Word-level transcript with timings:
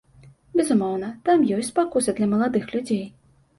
Безумоўна, 0.59 1.09
там 1.29 1.45
ёсць 1.59 1.71
спакуса 1.73 2.17
для 2.17 2.31
маладых 2.35 2.69
людзей. 2.75 3.07